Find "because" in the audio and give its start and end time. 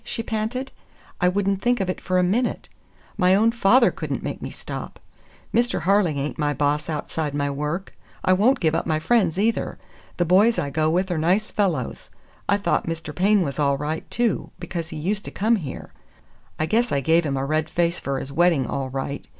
14.57-14.87